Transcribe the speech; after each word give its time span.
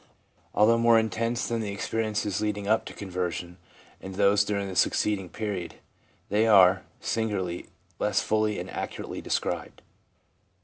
Although 0.55 0.79
more 0.79 0.97
intense 0.97 1.47
than 1.47 1.61
the 1.61 1.71
experiences 1.71 2.41
leading 2.41 2.65
up 2.67 2.85
to 2.85 2.93
conversion, 2.95 3.59
and 4.01 4.15
those 4.15 4.43
during 4.43 4.67
the 4.67 4.75
succeeding 4.75 5.29
period, 5.29 5.75
they 6.29 6.47
are, 6.47 6.81
singularly, 6.99 7.67
less 7.99 8.19
fully 8.19 8.57
and 8.59 8.67
accurately 8.71 9.21
described. 9.21 9.83